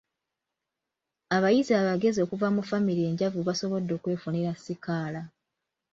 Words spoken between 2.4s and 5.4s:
mu ffamire enjavu basobodde okwefunira sikaala.